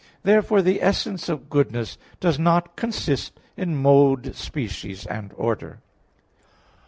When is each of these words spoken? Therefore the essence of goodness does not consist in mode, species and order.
Therefore 0.23 0.63
the 0.63 0.81
essence 0.81 1.29
of 1.29 1.47
goodness 1.47 1.99
does 2.19 2.39
not 2.39 2.75
consist 2.75 3.39
in 3.55 3.77
mode, 3.79 4.33
species 4.35 5.05
and 5.05 5.31
order. 5.35 5.77